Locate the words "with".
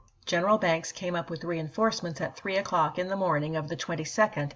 1.29-1.43